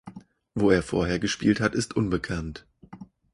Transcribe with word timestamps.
Wo 0.55 0.71
er 0.71 0.81
vorher 0.81 1.19
gespielt 1.19 1.59
hat 1.59 1.75
ist 1.75 1.95
unbekannt. 1.95 2.65